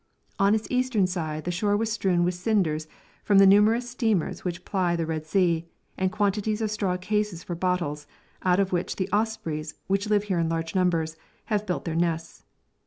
[0.39, 2.87] On its eastern side the shore was strewn with cinders
[3.23, 7.53] from the numerous steamers which ply the Red Sea, and quantities of straw cases for
[7.53, 8.07] bottles,
[8.41, 12.43] out of which the ospreys, which live here in large numbers, have built their nests.